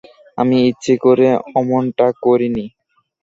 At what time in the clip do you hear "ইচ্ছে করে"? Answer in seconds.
0.69-1.27